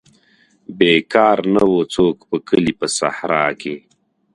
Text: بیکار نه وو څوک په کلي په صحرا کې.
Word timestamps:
بیکار 0.77 1.37
نه 1.55 1.63
وو 1.69 1.81
څوک 1.93 2.17
په 2.29 2.37
کلي 2.47 2.73
په 2.79 2.87
صحرا 2.97 3.45
کې. 3.61 3.75